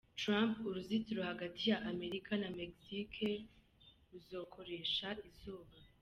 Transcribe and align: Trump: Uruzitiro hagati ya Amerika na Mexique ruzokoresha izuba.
Trump: 0.19 0.53
Uruzitiro 0.69 1.21
hagati 1.31 1.61
ya 1.71 1.77
Amerika 1.91 2.31
na 2.41 2.49
Mexique 2.59 3.29
ruzokoresha 4.09 5.07
izuba. 5.29 5.75